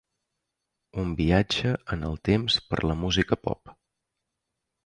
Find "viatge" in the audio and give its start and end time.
1.19-1.75